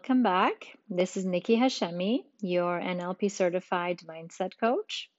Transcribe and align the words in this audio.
Welcome 0.00 0.22
back. 0.22 0.78
This 0.88 1.18
is 1.18 1.26
Nikki 1.26 1.58
Hashemi, 1.58 2.24
your 2.40 2.80
NLP 2.80 3.30
certified 3.30 3.98
mindset 3.98 4.52
coach. 4.58 5.10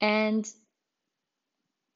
And 0.00 0.44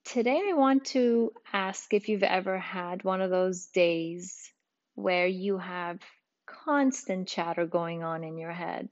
today 0.04 0.40
I 0.50 0.52
want 0.52 0.84
to 0.94 1.32
ask 1.52 1.92
if 1.92 2.08
you've 2.08 2.22
ever 2.22 2.60
had 2.60 3.02
one 3.02 3.20
of 3.20 3.30
those 3.30 3.66
days 3.66 4.52
where 4.94 5.26
you 5.26 5.58
have 5.58 5.98
constant 6.46 7.26
chatter 7.26 7.66
going 7.66 8.04
on 8.04 8.22
in 8.22 8.38
your 8.38 8.52
head, 8.52 8.90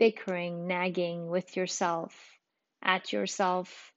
bickering, 0.00 0.66
nagging 0.66 1.28
with 1.28 1.56
yourself, 1.56 2.12
at 2.82 3.12
yourself, 3.12 3.92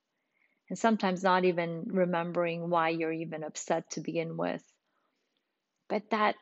and 0.70 0.78
sometimes 0.78 1.24
not 1.24 1.44
even 1.44 1.86
remembering 1.88 2.70
why 2.70 2.90
you're 2.90 3.12
even 3.12 3.44
upset 3.44 3.90
to 3.90 4.02
begin 4.02 4.38
with. 4.38 4.64
But 5.88 6.10
that 6.10 6.36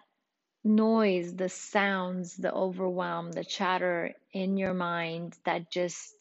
noise, 0.63 1.35
the 1.35 1.49
sounds, 1.49 2.37
the 2.37 2.53
overwhelm, 2.53 3.31
the 3.31 3.43
chatter 3.43 4.13
in 4.31 4.57
your 4.57 4.73
mind 4.73 5.37
that 5.45 5.69
just 5.69 6.13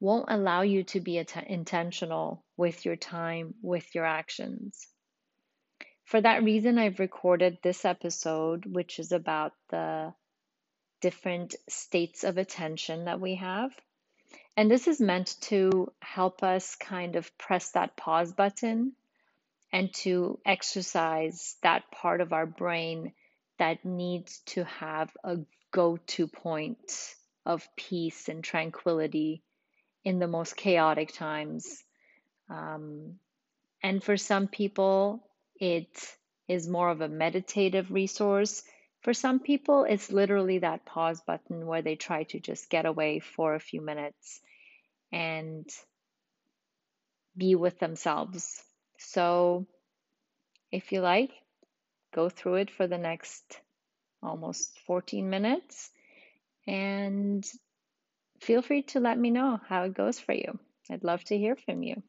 won't 0.00 0.26
allow 0.28 0.62
you 0.62 0.82
to 0.82 1.00
be 1.00 1.24
intentional 1.46 2.44
with 2.56 2.84
your 2.84 2.96
time, 2.96 3.54
with 3.62 3.94
your 3.94 4.04
actions. 4.04 4.88
For 6.04 6.20
that 6.20 6.42
reason, 6.42 6.76
I've 6.76 6.98
recorded 6.98 7.58
this 7.62 7.84
episode, 7.84 8.66
which 8.66 8.98
is 8.98 9.12
about 9.12 9.52
the 9.70 10.12
different 11.00 11.54
states 11.68 12.24
of 12.24 12.38
attention 12.38 13.04
that 13.04 13.20
we 13.20 13.36
have. 13.36 13.72
And 14.56 14.70
this 14.70 14.88
is 14.88 15.00
meant 15.00 15.36
to 15.42 15.92
help 16.00 16.42
us 16.42 16.74
kind 16.76 17.16
of 17.16 17.36
press 17.38 17.70
that 17.70 17.96
pause 17.96 18.32
button 18.32 18.92
and 19.72 19.92
to 19.94 20.38
exercise 20.44 21.56
that 21.62 21.90
part 21.90 22.20
of 22.20 22.32
our 22.32 22.46
brain 22.46 23.12
that 23.58 23.84
needs 23.84 24.40
to 24.46 24.64
have 24.64 25.10
a 25.24 25.38
go 25.70 25.96
to 25.96 26.26
point 26.26 27.14
of 27.46 27.66
peace 27.76 28.28
and 28.28 28.44
tranquility 28.44 29.42
in 30.04 30.18
the 30.18 30.26
most 30.26 30.56
chaotic 30.56 31.12
times. 31.12 31.82
Um, 32.50 33.18
and 33.82 34.02
for 34.02 34.16
some 34.16 34.48
people, 34.48 35.26
it 35.56 36.16
is 36.48 36.68
more 36.68 36.90
of 36.90 37.00
a 37.00 37.08
meditative 37.08 37.90
resource. 37.90 38.62
For 39.02 39.14
some 39.14 39.40
people, 39.40 39.84
it's 39.84 40.12
literally 40.12 40.58
that 40.58 40.84
pause 40.84 41.20
button 41.22 41.66
where 41.66 41.82
they 41.82 41.96
try 41.96 42.24
to 42.24 42.40
just 42.40 42.70
get 42.70 42.86
away 42.86 43.20
for 43.20 43.54
a 43.54 43.60
few 43.60 43.80
minutes 43.80 44.40
and 45.12 45.68
be 47.36 47.54
with 47.54 47.78
themselves. 47.78 48.62
So, 49.04 49.66
if 50.70 50.92
you 50.92 51.00
like, 51.00 51.32
go 52.14 52.28
through 52.28 52.56
it 52.56 52.70
for 52.70 52.86
the 52.86 52.98
next 52.98 53.60
almost 54.22 54.78
14 54.86 55.28
minutes 55.28 55.90
and 56.66 57.44
feel 58.40 58.62
free 58.62 58.82
to 58.82 59.00
let 59.00 59.18
me 59.18 59.30
know 59.30 59.60
how 59.68 59.84
it 59.84 59.94
goes 59.94 60.18
for 60.18 60.32
you. 60.32 60.58
I'd 60.90 61.04
love 61.04 61.24
to 61.24 61.38
hear 61.38 61.56
from 61.56 61.82
you. 61.82 62.02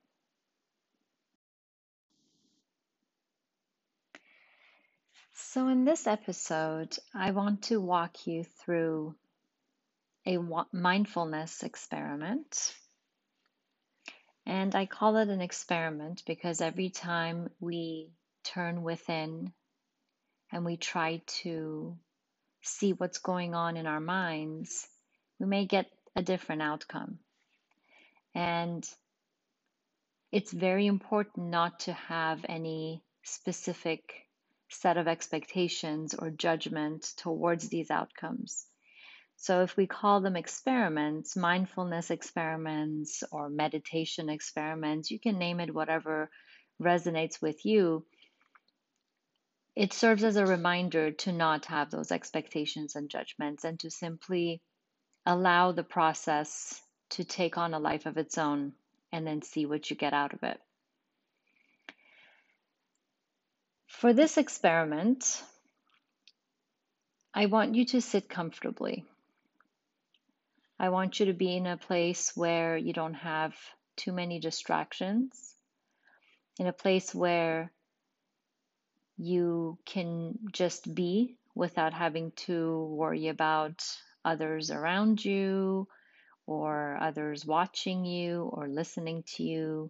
So, 5.34 5.68
in 5.68 5.86
this 5.86 6.08
episode, 6.08 6.96
I 7.14 7.32
want 7.32 7.64
to 7.64 7.82
walk 7.82 8.28
you 8.28 8.44
through 8.44 9.16
a 10.26 10.38
mindfulness 10.72 11.64
experiment. 11.64 12.76
And 14.46 14.76
I 14.76 14.86
call 14.86 15.18
it 15.18 15.30
an 15.30 15.42
experiment 15.42 16.24
because 16.26 16.62
every 16.62 16.90
time 16.90 17.50
we 17.60 18.10
turn 18.44 18.84
within 18.84 19.54
and 20.52 20.66
we 20.66 20.78
try 20.78 21.22
to 21.42 21.98
see 22.62 22.94
what's 22.94 23.20
going 23.20 23.56
on 23.56 23.78
in 23.78 23.88
our 23.88 24.00
minds, 24.00 24.88
we 25.40 25.46
may 25.46 25.66
get 25.66 25.88
a 26.16 26.22
different 26.22 26.62
outcome. 26.62 27.20
And 28.36 28.88
it's 30.32 30.52
very 30.52 30.88
important 30.88 31.48
not 31.48 31.82
to 31.82 31.94
have 31.94 32.46
any 32.50 33.04
specific 33.24 34.02
set 34.70 34.98
of 34.98 35.08
expectations 35.08 36.16
or 36.16 36.32
judgment 36.32 37.14
towards 37.18 37.70
these 37.70 37.92
outcomes. 37.92 38.66
So, 39.38 39.62
if 39.64 39.76
we 39.76 39.88
call 39.88 40.22
them 40.22 40.36
experiments, 40.36 41.36
mindfulness 41.36 42.12
experiments, 42.12 43.24
or 43.32 43.50
meditation 43.50 44.30
experiments, 44.30 45.12
you 45.12 45.20
can 45.20 45.38
name 45.38 45.60
it 45.60 45.74
whatever 45.74 46.30
resonates 46.82 47.42
with 47.42 47.66
you. 47.66 48.06
It 49.76 49.92
serves 49.92 50.24
as 50.24 50.36
a 50.36 50.46
reminder 50.46 51.12
to 51.12 51.32
not 51.32 51.66
have 51.66 51.90
those 51.90 52.12
expectations 52.12 52.96
and 52.96 53.10
judgments 53.10 53.64
and 53.64 53.80
to 53.80 53.90
simply 53.90 54.62
allow 55.26 55.72
the 55.72 55.84
process 55.84 56.80
to 57.12 57.24
take 57.24 57.58
on 57.58 57.74
a 57.74 57.80
life 57.80 58.06
of 58.06 58.18
its 58.18 58.38
own 58.38 58.74
and 59.12 59.26
then 59.26 59.42
see 59.42 59.66
what 59.66 59.90
you 59.90 59.96
get 59.96 60.14
out 60.14 60.34
of 60.34 60.44
it. 60.44 60.60
For 63.88 64.14
this 64.14 64.38
experiment, 64.38 65.42
I 67.34 67.46
want 67.46 67.76
you 67.76 67.86
to 67.86 68.02
sit 68.02 68.28
comfortably. 68.28 69.06
I 70.84 70.90
want 70.90 71.18
you 71.18 71.28
to 71.28 71.34
be 71.34 71.56
in 71.56 71.66
a 71.66 71.78
place 71.78 72.34
where 72.36 72.76
you 72.76 72.92
don't 72.92 73.14
have 73.14 73.56
too 73.96 74.12
many 74.12 74.42
distractions, 74.42 75.56
in 76.60 76.68
a 76.68 76.74
place 76.74 77.16
where 77.16 77.72
you 79.18 79.78
can 79.86 80.38
just 80.52 80.94
be 80.94 81.38
without 81.56 81.94
having 81.94 82.34
to 82.48 82.84
worry 82.84 83.30
about 83.30 83.82
others 84.26 84.72
around 84.72 85.24
you 85.24 85.88
or 86.48 86.98
others 87.00 87.46
watching 87.46 88.04
you 88.04 88.42
or 88.52 88.68
listening 88.68 89.24
to 89.38 89.44
you. 89.44 89.90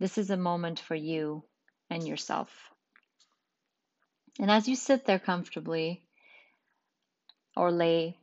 This 0.00 0.16
is 0.16 0.30
a 0.30 0.38
moment 0.38 0.80
for 0.80 0.94
you 0.94 1.44
and 1.90 2.08
yourself. 2.08 2.48
And 4.40 4.50
as 4.50 4.68
you 4.68 4.74
sit 4.74 5.04
there 5.04 5.18
comfortably 5.18 6.00
or 7.54 7.70
lay 7.70 8.16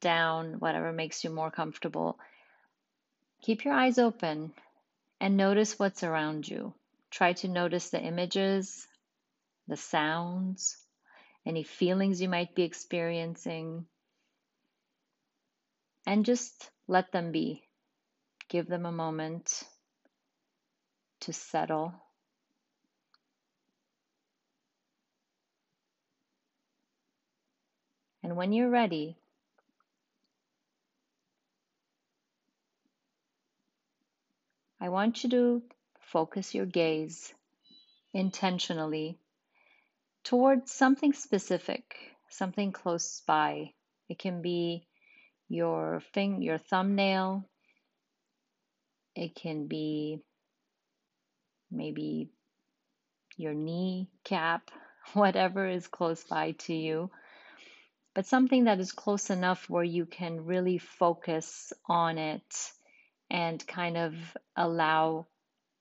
down, 0.00 0.54
whatever 0.58 0.92
makes 0.92 1.24
you 1.24 1.30
more 1.30 1.50
comfortable. 1.50 2.18
Keep 3.42 3.64
your 3.64 3.74
eyes 3.74 3.98
open 3.98 4.52
and 5.20 5.36
notice 5.36 5.78
what's 5.78 6.02
around 6.02 6.48
you. 6.48 6.74
Try 7.10 7.32
to 7.34 7.48
notice 7.48 7.90
the 7.90 8.00
images, 8.00 8.86
the 9.66 9.76
sounds, 9.76 10.76
any 11.46 11.62
feelings 11.62 12.20
you 12.20 12.28
might 12.28 12.54
be 12.54 12.62
experiencing, 12.62 13.86
and 16.06 16.24
just 16.24 16.70
let 16.86 17.12
them 17.12 17.32
be. 17.32 17.62
Give 18.48 18.66
them 18.66 18.86
a 18.86 18.92
moment 18.92 19.62
to 21.20 21.32
settle. 21.32 21.92
And 28.22 28.36
when 28.36 28.52
you're 28.52 28.70
ready, 28.70 29.16
I 34.80 34.90
want 34.90 35.24
you 35.24 35.30
to 35.30 35.62
focus 36.12 36.54
your 36.54 36.66
gaze 36.66 37.34
intentionally 38.14 39.18
towards 40.22 40.70
something 40.70 41.12
specific, 41.12 41.96
something 42.28 42.70
close 42.70 43.20
by. 43.26 43.72
It 44.08 44.20
can 44.20 44.40
be 44.40 44.86
your 45.48 46.00
thing, 46.14 46.42
your 46.42 46.58
thumbnail. 46.58 47.44
It 49.16 49.34
can 49.34 49.66
be 49.66 50.22
maybe 51.70 52.30
your 53.36 53.54
knee 53.54 54.08
cap, 54.22 54.70
whatever 55.12 55.66
is 55.66 55.88
close 55.88 56.22
by 56.22 56.52
to 56.52 56.74
you. 56.74 57.10
But 58.14 58.26
something 58.26 58.64
that 58.64 58.78
is 58.78 58.92
close 58.92 59.30
enough 59.30 59.68
where 59.68 59.84
you 59.84 60.06
can 60.06 60.44
really 60.44 60.78
focus 60.78 61.72
on 61.86 62.18
it 62.18 62.72
and 63.30 63.66
kind 63.66 63.96
of 63.96 64.14
allow 64.56 65.26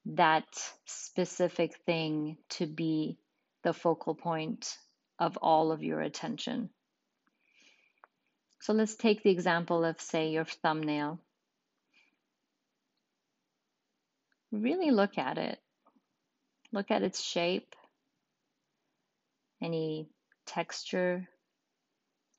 that 0.05 0.45
specific 0.85 1.75
thing 1.85 2.37
to 2.49 2.65
be 2.65 3.17
the 3.63 3.73
focal 3.73 4.15
point 4.15 4.77
of 5.19 5.37
all 5.37 5.71
of 5.71 5.83
your 5.83 6.01
attention. 6.01 6.69
So 8.61 8.73
let's 8.73 8.95
take 8.95 9.23
the 9.23 9.29
example 9.29 9.85
of, 9.85 9.99
say, 9.99 10.29
your 10.29 10.45
thumbnail. 10.45 11.19
Really 14.51 14.91
look 14.91 15.17
at 15.17 15.37
it. 15.37 15.59
Look 16.71 16.91
at 16.91 17.03
its 17.03 17.21
shape, 17.21 17.75
any 19.61 20.09
texture, 20.45 21.27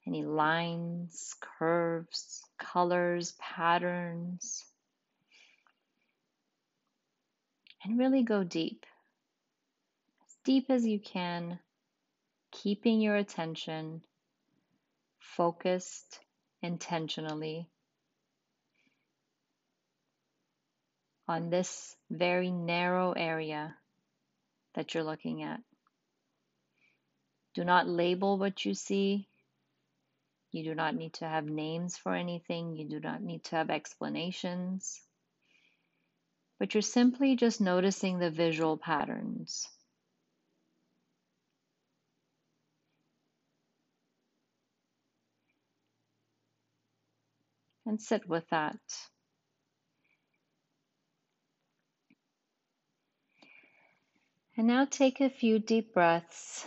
any 0.06 0.24
lines, 0.24 1.34
curves, 1.58 2.42
colors, 2.58 3.34
patterns 3.38 4.64
and 7.84 7.98
really 7.98 8.22
go 8.22 8.44
deep. 8.44 8.84
As 10.26 10.36
deep 10.44 10.66
as 10.68 10.86
you 10.86 10.98
can, 10.98 11.58
keeping 12.50 13.00
your 13.00 13.16
attention 13.16 14.02
focused 15.18 16.20
intentionally 16.62 17.68
on 21.28 21.50
this 21.50 21.94
very 22.10 22.50
narrow 22.50 23.12
area 23.12 23.76
that 24.74 24.94
you're 24.94 25.04
looking 25.04 25.42
at. 25.42 25.60
Do 27.54 27.64
not 27.64 27.88
label 27.88 28.38
what 28.38 28.64
you 28.64 28.74
see. 28.74 29.28
You 30.50 30.64
do 30.64 30.74
not 30.74 30.94
need 30.94 31.12
to 31.14 31.28
have 31.28 31.44
names 31.44 31.96
for 31.96 32.14
anything. 32.14 32.76
You 32.76 32.88
do 32.88 33.00
not 33.00 33.22
need 33.22 33.44
to 33.44 33.56
have 33.56 33.68
explanations. 33.70 35.00
But 36.58 36.74
you're 36.74 36.82
simply 36.82 37.36
just 37.36 37.60
noticing 37.60 38.18
the 38.18 38.30
visual 38.30 38.76
patterns. 38.76 39.68
And 47.86 48.00
sit 48.02 48.28
with 48.28 48.48
that. 48.50 48.78
And 54.56 54.66
now 54.66 54.84
take 54.84 55.20
a 55.20 55.30
few 55.30 55.60
deep 55.60 55.94
breaths. 55.94 56.66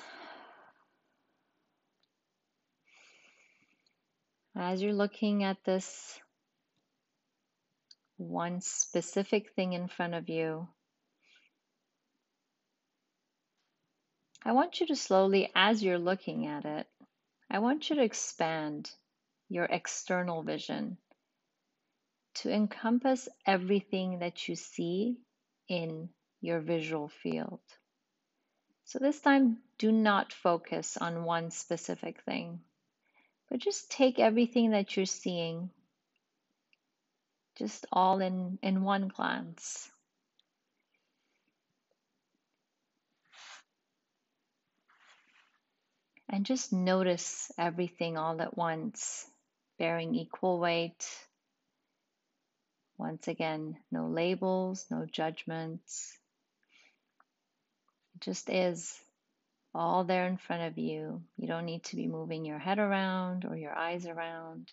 As 4.55 4.81
you're 4.81 4.93
looking 4.93 5.43
at 5.43 5.63
this 5.65 6.19
one 8.21 8.61
specific 8.61 9.51
thing 9.55 9.73
in 9.73 9.87
front 9.87 10.13
of 10.13 10.29
you, 10.29 10.67
I 14.43 14.53
want 14.53 14.79
you 14.79 14.87
to 14.87 14.95
slowly, 14.95 15.51
as 15.55 15.83
you're 15.83 15.99
looking 15.99 16.47
at 16.47 16.65
it, 16.65 16.87
I 17.49 17.59
want 17.59 17.89
you 17.89 17.97
to 17.97 18.03
expand 18.03 18.89
your 19.49 19.65
external 19.65 20.43
vision 20.43 20.97
to 22.35 22.51
encompass 22.51 23.27
everything 23.45 24.19
that 24.19 24.47
you 24.47 24.55
see 24.55 25.17
in 25.67 26.09
your 26.39 26.59
visual 26.59 27.09
field. 27.09 27.59
So 28.85 28.99
this 28.99 29.19
time, 29.19 29.57
do 29.77 29.91
not 29.91 30.33
focus 30.33 30.97
on 30.97 31.23
one 31.23 31.51
specific 31.51 32.21
thing, 32.23 32.61
but 33.49 33.59
just 33.59 33.91
take 33.91 34.19
everything 34.19 34.71
that 34.71 34.95
you're 34.95 35.05
seeing 35.05 35.69
just 37.57 37.85
all 37.91 38.21
in, 38.21 38.59
in 38.63 38.83
one 38.83 39.09
glance. 39.09 39.89
And 46.29 46.45
just 46.45 46.73
notice 46.73 47.51
everything 47.57 48.17
all 48.17 48.41
at 48.41 48.57
once, 48.57 49.25
bearing 49.79 50.15
equal 50.15 50.59
weight. 50.59 51.07
Once 52.97 53.27
again, 53.27 53.77
no 53.91 54.07
labels, 54.07 54.85
no 54.91 55.05
judgments 55.11 56.13
It 58.15 58.21
just 58.21 58.49
is 58.49 58.99
all 59.75 60.03
there 60.05 60.27
in 60.27 60.37
front 60.37 60.63
of 60.63 60.77
you. 60.77 61.23
You 61.37 61.47
don't 61.47 61.65
need 61.65 61.83
to 61.85 61.95
be 61.95 62.07
moving 62.07 62.45
your 62.45 62.59
head 62.59 62.79
around 62.79 63.45
or 63.45 63.57
your 63.57 63.75
eyes 63.77 64.07
around. 64.07 64.71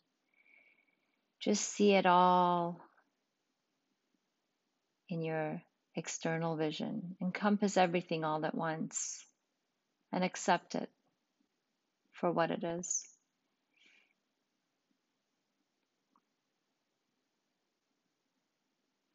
Just 1.40 1.68
see 1.68 1.92
it 1.92 2.06
all 2.06 2.80
in 5.08 5.22
your 5.22 5.62
external 5.94 6.56
vision. 6.56 7.16
Encompass 7.20 7.76
everything 7.76 8.24
all 8.24 8.44
at 8.44 8.54
once 8.54 9.24
and 10.12 10.24
accept 10.24 10.74
it 10.74 10.90
for 12.12 12.32
what 12.32 12.50
it 12.50 12.64
is. 12.64 13.04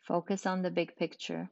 Focus 0.01 0.45
on 0.45 0.61
the 0.61 0.71
big 0.71 0.95
picture. 0.97 1.49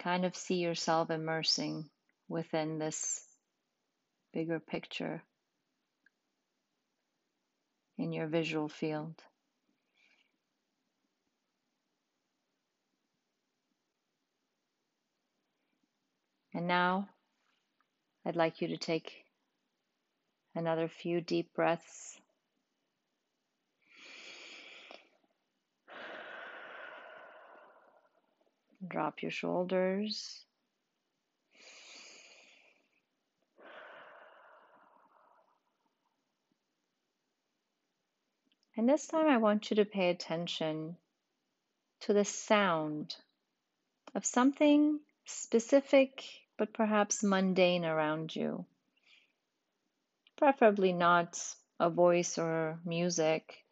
Kind 0.00 0.24
of 0.24 0.34
see 0.34 0.56
yourself 0.56 1.10
immersing 1.10 1.88
within 2.28 2.78
this 2.78 3.22
bigger 4.32 4.58
picture 4.58 5.22
in 7.98 8.12
your 8.12 8.26
visual 8.26 8.68
field. 8.68 9.14
And 16.54 16.66
now 16.66 17.08
I'd 18.24 18.36
like 18.36 18.60
you 18.62 18.68
to 18.68 18.76
take 18.76 19.12
another 20.54 20.88
few 20.88 21.20
deep 21.20 21.52
breaths. 21.54 22.18
Drop 28.86 29.22
your 29.22 29.30
shoulders. 29.30 30.44
And 38.76 38.88
this 38.88 39.06
time 39.06 39.26
I 39.26 39.36
want 39.36 39.70
you 39.70 39.76
to 39.76 39.84
pay 39.84 40.08
attention 40.08 40.96
to 42.00 42.14
the 42.14 42.24
sound 42.24 43.14
of 44.14 44.24
something 44.24 45.00
specific 45.26 46.24
but 46.56 46.72
perhaps 46.72 47.22
mundane 47.22 47.84
around 47.84 48.34
you. 48.34 48.66
Preferably 50.36 50.92
not 50.92 51.42
a 51.78 51.88
voice 51.88 52.38
or 52.38 52.78
music, 52.84 53.64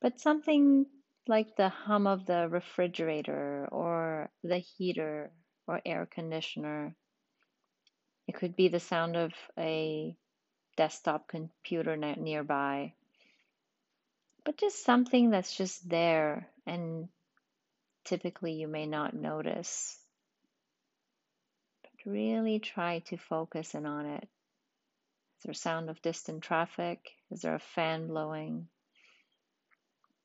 but 0.00 0.20
something 0.20 0.86
like 1.28 1.56
the 1.56 1.68
hum 1.68 2.06
of 2.06 2.26
the 2.26 2.48
refrigerator 2.48 3.68
or 3.70 4.30
the 4.42 4.58
heater 4.58 5.30
or 5.66 5.80
air 5.84 6.06
conditioner. 6.06 6.94
It 8.28 8.34
could 8.34 8.56
be 8.56 8.68
the 8.68 8.80
sound 8.80 9.16
of 9.16 9.32
a 9.58 10.16
desktop 10.76 11.28
computer 11.28 11.96
nearby. 11.96 12.92
But 14.44 14.58
just 14.58 14.84
something 14.84 15.30
that's 15.30 15.56
just 15.56 15.88
there 15.88 16.48
and 16.66 17.08
typically 18.04 18.52
you 18.52 18.68
may 18.68 18.86
not 18.86 19.14
notice. 19.14 19.98
But 21.82 22.12
really 22.12 22.60
try 22.60 23.00
to 23.06 23.16
focus 23.16 23.74
in 23.74 23.86
on 23.86 24.06
it. 24.06 24.28
Is 25.38 25.44
there 25.44 25.54
sound 25.54 25.90
of 25.90 26.00
distant 26.02 26.42
traffic? 26.42 27.00
Is 27.30 27.42
there 27.42 27.56
a 27.56 27.60
fan 27.60 28.06
blowing? 28.06 28.68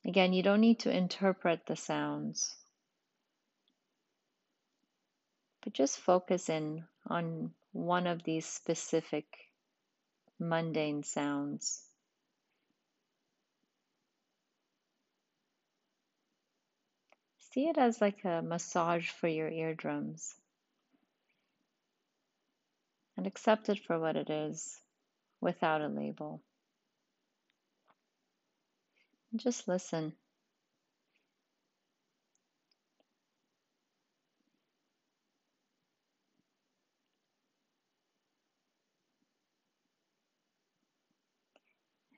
Again, 0.04 0.34
you 0.34 0.42
don't 0.42 0.62
need 0.62 0.80
to 0.80 0.96
interpret 0.96 1.66
the 1.66 1.76
sounds, 1.76 2.56
but 5.64 5.74
just 5.74 6.00
focus 6.00 6.50
in 6.50 6.86
on 7.08 7.54
one 7.72 8.08
of 8.08 8.24
these 8.24 8.46
specific 8.46 9.26
mundane 10.40 11.04
sounds. 11.04 11.84
See 17.52 17.68
it 17.68 17.78
as 17.78 18.02
like 18.02 18.24
a 18.24 18.42
massage 18.42 19.10
for 19.10 19.28
your 19.28 19.50
eardrums 19.50 20.34
and 23.18 23.28
accept 23.28 23.70
it 23.70 23.78
for 23.80 24.00
what 24.00 24.16
it 24.16 24.30
is 24.30 24.80
without 25.42 25.82
a 25.82 25.88
label. 25.88 26.42
Just 29.36 29.68
listen. 29.68 30.14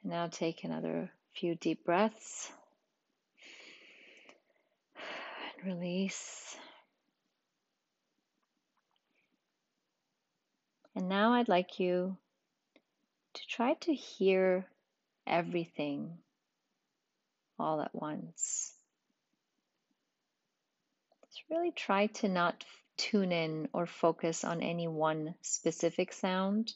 Now 0.03 0.27
take 0.27 0.63
another 0.63 1.11
few 1.33 1.55
deep 1.55 1.85
breaths 1.85 2.51
and 4.95 5.65
release. 5.65 6.57
And 10.95 11.07
now 11.07 11.33
I'd 11.33 11.47
like 11.47 11.79
you 11.79 12.17
to 13.33 13.47
try 13.47 13.75
to 13.75 13.93
hear 13.93 14.65
everything 15.25 16.17
all 17.59 17.81
at 17.81 17.93
once. 17.93 18.73
Just 21.27 21.43
really 21.49 21.71
try 21.71 22.07
to 22.07 22.27
not 22.27 22.63
tune 22.97 23.31
in 23.31 23.69
or 23.73 23.85
focus 23.85 24.43
on 24.43 24.61
any 24.61 24.87
one 24.87 25.35
specific 25.41 26.13
sound, 26.13 26.73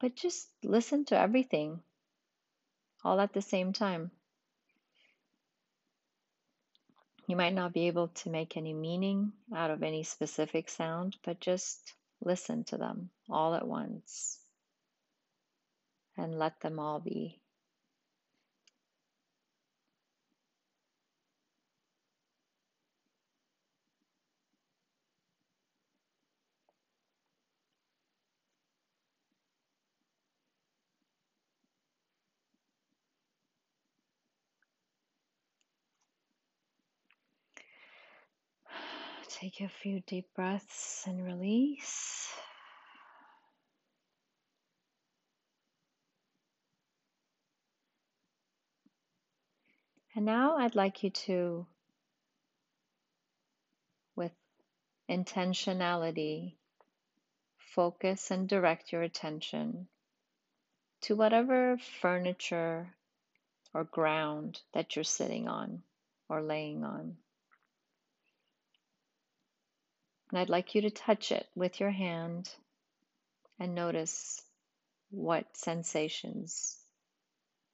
but 0.00 0.16
just 0.16 0.48
listen 0.64 1.04
to 1.06 1.18
everything 1.18 1.80
all 3.04 3.20
at 3.20 3.32
the 3.32 3.42
same 3.42 3.72
time. 3.72 4.10
You 7.26 7.36
might 7.36 7.54
not 7.54 7.72
be 7.72 7.86
able 7.86 8.08
to 8.08 8.30
make 8.30 8.56
any 8.56 8.74
meaning 8.74 9.32
out 9.54 9.70
of 9.70 9.82
any 9.82 10.02
specific 10.02 10.68
sound, 10.68 11.16
but 11.24 11.40
just 11.40 11.94
listen 12.20 12.64
to 12.64 12.76
them 12.76 13.10
all 13.30 13.54
at 13.54 13.66
once 13.66 14.38
and 16.16 16.38
let 16.38 16.60
them 16.60 16.78
all 16.78 17.00
be. 17.00 17.41
Take 39.42 39.60
a 39.60 39.68
few 39.68 39.98
deep 40.06 40.28
breaths 40.36 41.02
and 41.04 41.24
release. 41.24 42.32
And 50.14 50.24
now 50.24 50.58
I'd 50.58 50.76
like 50.76 51.02
you 51.02 51.10
to, 51.10 51.66
with 54.14 54.30
intentionality, 55.10 56.54
focus 57.58 58.30
and 58.30 58.48
direct 58.48 58.92
your 58.92 59.02
attention 59.02 59.88
to 61.00 61.16
whatever 61.16 61.78
furniture 62.00 62.94
or 63.74 63.82
ground 63.82 64.60
that 64.72 64.94
you're 64.94 65.02
sitting 65.02 65.48
on 65.48 65.82
or 66.28 66.42
laying 66.42 66.84
on. 66.84 67.16
And 70.32 70.40
I'd 70.40 70.48
like 70.48 70.74
you 70.74 70.80
to 70.82 70.90
touch 70.90 71.30
it 71.30 71.46
with 71.54 71.78
your 71.78 71.90
hand 71.90 72.48
and 73.60 73.74
notice 73.74 74.40
what 75.10 75.44
sensations 75.54 76.78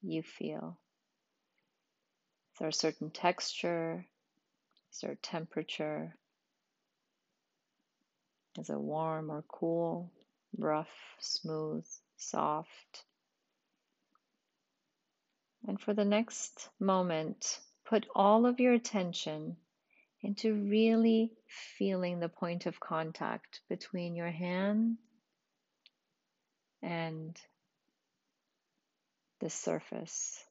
you 0.02 0.22
feel. 0.22 0.76
Is 2.52 2.58
there 2.58 2.68
a 2.68 2.72
certain 2.72 3.10
texture? 3.10 4.04
Is 4.92 5.00
there 5.00 5.12
a 5.12 5.16
temperature? 5.16 6.16
Is 8.58 8.70
it 8.70 8.80
warm 8.80 9.30
or 9.30 9.44
cool, 9.46 10.10
rough, 10.56 10.88
smooth, 11.20 11.86
soft? 12.16 13.04
And 15.68 15.80
for 15.80 15.94
the 15.94 16.04
next 16.04 16.70
moment, 16.80 17.60
put 17.84 18.08
all 18.16 18.46
of 18.46 18.58
your 18.58 18.72
attention 18.72 19.56
into 20.22 20.54
really 20.54 21.32
feeling 21.76 22.18
the 22.18 22.28
point 22.28 22.66
of 22.66 22.80
contact 22.80 23.60
between 23.68 24.16
your 24.16 24.30
hand 24.30 24.96
and 26.82 27.36
the 29.40 29.50
surface 29.50 30.42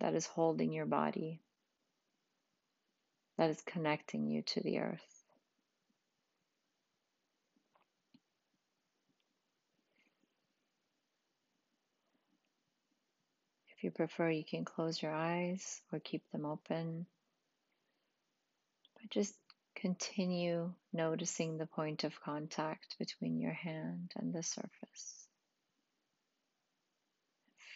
that 0.00 0.14
is 0.14 0.26
holding 0.26 0.72
your 0.72 0.86
body, 0.86 1.40
that 3.38 3.50
is 3.50 3.62
connecting 3.62 4.26
you 4.26 4.42
to 4.42 4.60
the 4.60 4.78
earth. 4.78 5.24
If 13.76 13.84
you 13.84 13.90
prefer, 13.90 14.30
you 14.30 14.44
can 14.44 14.64
close 14.64 15.00
your 15.00 15.14
eyes 15.14 15.80
or 15.90 16.00
keep 16.00 16.22
them 16.32 16.44
open. 16.44 17.06
Just 19.08 19.34
continue 19.74 20.72
noticing 20.92 21.56
the 21.56 21.66
point 21.66 22.04
of 22.04 22.20
contact 22.20 22.96
between 22.98 23.40
your 23.40 23.52
hand 23.52 24.12
and 24.16 24.32
the 24.32 24.42
surface. 24.42 25.26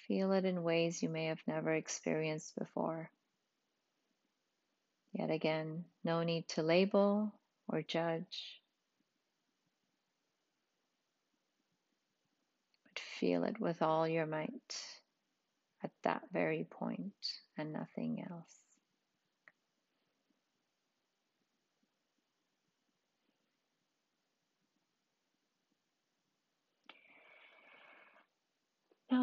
Feel 0.06 0.32
it 0.32 0.44
in 0.44 0.62
ways 0.62 1.02
you 1.02 1.08
may 1.08 1.26
have 1.26 1.40
never 1.46 1.72
experienced 1.72 2.54
before. 2.56 3.10
Yet 5.12 5.30
again, 5.30 5.84
no 6.04 6.22
need 6.22 6.46
to 6.48 6.62
label 6.62 7.32
or 7.68 7.80
judge, 7.80 8.60
but 12.84 12.98
feel 13.18 13.44
it 13.44 13.58
with 13.58 13.80
all 13.80 14.06
your 14.06 14.26
might 14.26 14.76
at 15.82 15.90
that 16.02 16.22
very 16.32 16.66
point 16.68 17.14
and 17.56 17.72
nothing 17.72 18.26
else. 18.30 18.63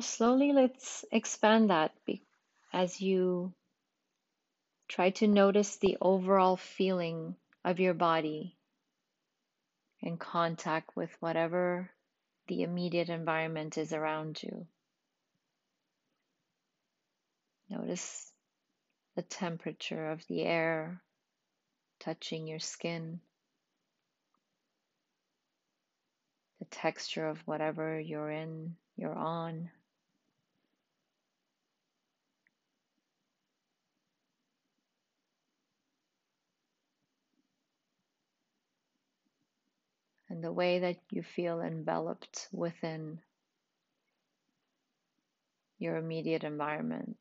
Slowly 0.02 0.54
let's 0.54 1.06
expand 1.12 1.70
that 1.70 1.94
as 2.74 3.02
you 3.02 3.54
try 4.88 5.12
to 5.12 5.28
notice 5.28 5.78
the 5.78 5.98
overall 6.02 6.58
feeling 6.58 7.36
of 7.64 7.80
your 7.80 7.94
body 7.94 8.58
in 10.02 10.18
contact 10.18 10.96
with 10.96 11.16
whatever 11.20 11.90
the 12.48 12.64
immediate 12.64 13.10
environment 13.10 13.78
is 13.78 13.94
around 13.94 14.42
you. 14.44 14.68
Notice 17.70 18.32
the 19.16 19.22
temperature 19.22 20.12
of 20.12 20.26
the 20.28 20.42
air 20.44 21.02
touching 22.02 22.48
your 22.48 22.60
skin, 22.60 23.22
the 26.60 26.66
texture 26.66 27.28
of 27.28 27.40
whatever 27.46 28.00
you're 28.00 28.30
in, 28.30 28.76
you're 28.98 29.18
on. 29.18 29.70
And 40.32 40.42
the 40.42 40.52
way 40.52 40.80
that 40.80 40.96
you 41.12 41.22
feel 41.22 41.60
enveloped 41.60 42.48
within 42.54 43.20
your 45.78 45.98
immediate 45.98 46.46
environment. 46.46 47.18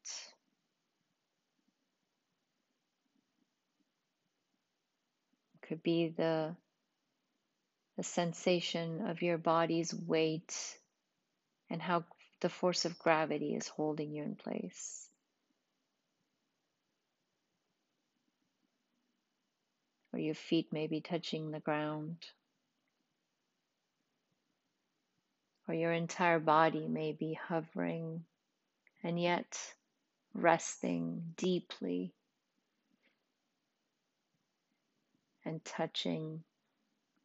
Could 5.62 5.82
be 5.82 6.14
the, 6.16 6.54
the 7.96 8.04
sensation 8.04 9.08
of 9.08 9.22
your 9.22 9.38
body's 9.38 9.92
weight 9.92 10.54
and 11.68 11.82
how 11.82 12.04
the 12.40 12.48
force 12.48 12.84
of 12.84 12.98
gravity 13.00 13.56
is 13.56 13.66
holding 13.66 14.12
you 14.12 14.22
in 14.22 14.36
place. 14.36 15.08
Or 20.12 20.20
your 20.20 20.36
feet 20.36 20.72
may 20.72 20.86
be 20.86 21.00
touching 21.00 21.50
the 21.50 21.60
ground. 21.60 22.16
Or 25.70 25.74
your 25.74 25.92
entire 25.92 26.40
body 26.40 26.88
may 26.88 27.12
be 27.12 27.32
hovering 27.32 28.24
and 29.04 29.20
yet 29.20 29.56
resting 30.34 31.22
deeply 31.36 32.12
and 35.44 35.64
touching 35.64 36.42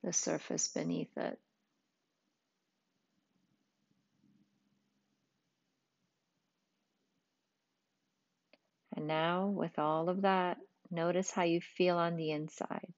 the 0.04 0.14
surface 0.14 0.68
beneath 0.68 1.18
it. 1.18 1.40
And 8.96 9.08
now, 9.08 9.48
with 9.48 9.80
all 9.80 10.08
of 10.08 10.22
that, 10.22 10.58
notice 10.92 11.32
how 11.32 11.44
you 11.44 11.62
feel 11.62 11.98
on 11.98 12.16
the 12.16 12.30
inside. 12.30 12.94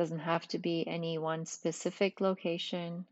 Doesn't 0.00 0.20
have 0.20 0.48
to 0.48 0.58
be 0.58 0.88
any 0.88 1.18
one 1.18 1.44
specific 1.44 2.22
location. 2.22 3.04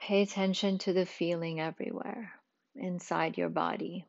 Pay 0.00 0.22
attention 0.22 0.78
to 0.78 0.92
the 0.92 1.06
feeling 1.06 1.60
everywhere 1.60 2.32
inside 2.74 3.38
your 3.38 3.50
body. 3.50 4.04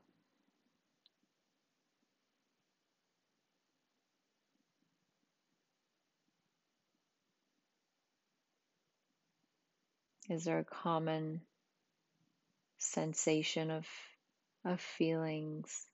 Is 10.31 10.45
there 10.45 10.57
a 10.57 10.63
common 10.63 11.41
sensation 12.79 13.69
of, 13.69 13.85
of 14.65 14.81
feelings 14.81 15.85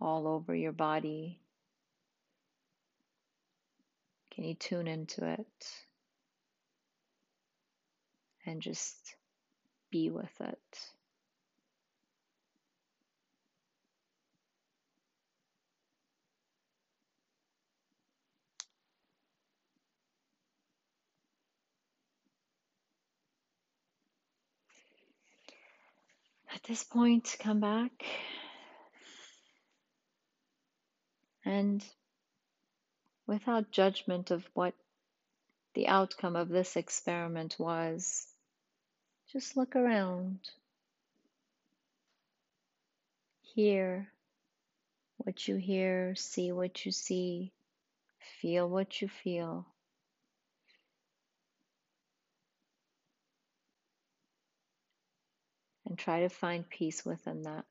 all 0.00 0.26
over 0.26 0.54
your 0.54 0.72
body. 0.72 1.40
Can 4.32 4.44
you 4.44 4.54
tune 4.54 4.86
into 4.86 5.26
it? 5.26 5.46
and 8.46 8.60
just 8.60 9.14
be 9.90 10.10
with 10.10 10.40
it. 10.40 10.58
At 26.52 26.64
this 26.64 26.82
point, 26.82 27.36
come 27.40 27.60
back 27.60 27.92
and 31.50 31.84
without 33.26 33.72
judgment 33.72 34.30
of 34.30 34.48
what 34.54 34.72
the 35.74 35.88
outcome 35.88 36.36
of 36.36 36.48
this 36.48 36.76
experiment 36.76 37.56
was, 37.58 38.24
just 39.32 39.56
look 39.56 39.74
around. 39.74 40.38
Hear 43.42 44.12
what 45.18 45.48
you 45.48 45.56
hear, 45.56 46.14
see 46.14 46.52
what 46.52 46.86
you 46.86 46.92
see, 46.92 47.50
feel 48.40 48.68
what 48.68 49.02
you 49.02 49.08
feel. 49.08 49.66
And 55.84 55.98
try 55.98 56.20
to 56.20 56.28
find 56.28 56.68
peace 56.70 57.04
within 57.04 57.42
that. 57.42 57.64